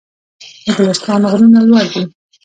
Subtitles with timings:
[0.65, 2.03] د ګلستان غرونه لوړ دي